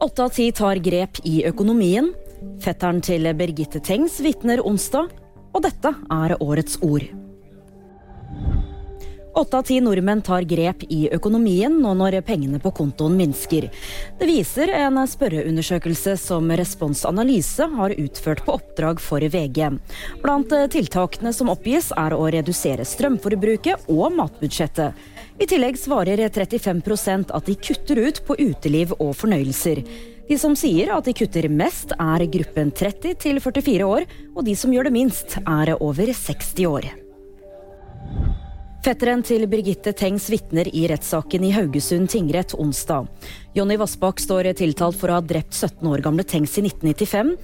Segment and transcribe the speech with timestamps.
[0.00, 2.12] Åtte av ti tar grep i økonomien.
[2.62, 5.08] Fetteren til Birgitte Tengs vitner onsdag,
[5.50, 7.02] og dette er årets ord.
[9.38, 13.68] Åtte av ti nordmenn tar grep i økonomien nå når pengene på kontoen minsker.
[14.18, 19.78] Det viser en spørreundersøkelse som Respons Analyse har utført på oppdrag for VG.
[20.24, 24.98] Blant tiltakene som oppgis er å redusere strømforbruket og matbudsjettet.
[25.38, 29.86] I tillegg svarer 35% at de kutter ut på uteliv og fornøyelser.
[30.26, 34.58] De som sier at de kutter mest, er gruppen 30 til 44 år, og de
[34.58, 36.96] som gjør det minst, er over 60 år.
[38.78, 43.08] Fetteren til Birgitte Tengs vitner i rettssaken i Haugesund tingrett onsdag.
[43.56, 47.34] Jonny Vassbakk står tiltalt for å ha drept 17 år gamle Tengs i 1995.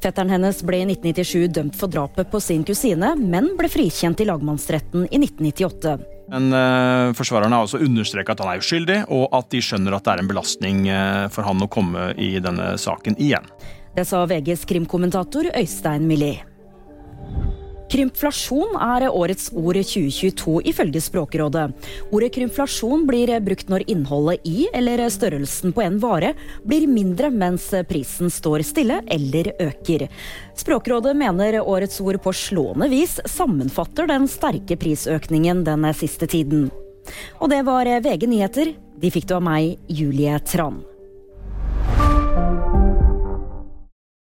[0.00, 4.28] Fetteren hennes ble i 1997 dømt for drapet på sin kusine, men ble frikjent i
[4.30, 5.96] lagmannsretten i 1998.
[6.32, 10.08] Men uh, Forsvarerne har også understreket at han er uskyldig, og at de skjønner at
[10.08, 13.44] det er en belastning uh, for han å komme i denne saken igjen.
[13.92, 16.47] Det sa VGs krimkommentator Øystein Millie.
[17.88, 21.70] Krympflasjon er årets ord 2022 ifølge Språkrådet.
[22.12, 26.34] Ordet krympflasjon blir brukt når innholdet i eller størrelsen på en vare
[26.68, 30.04] blir mindre mens prisen står stille eller øker.
[30.58, 36.68] Språkrådet mener årets ord på slående vis sammenfatter den sterke prisøkningen den siste tiden.
[37.40, 38.76] Og det var VG nyheter.
[39.00, 40.82] De fikk du av meg, Julie Tran.